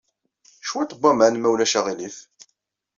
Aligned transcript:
Cwiṭ 0.67 0.91
n 0.93 0.97
waman, 1.01 1.35
ma 1.39 1.49
ulac 1.53 1.73
aɣilif. 1.79 2.17